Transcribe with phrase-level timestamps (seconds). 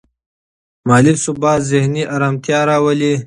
[0.87, 3.13] مالي ثبات ذهني ارامتیا راولي.